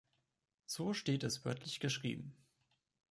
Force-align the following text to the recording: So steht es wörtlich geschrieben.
So 0.65 0.95
steht 0.95 1.23
es 1.23 1.45
wörtlich 1.45 1.79
geschrieben. 1.79 2.35